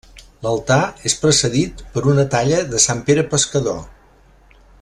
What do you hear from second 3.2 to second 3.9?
Pescador.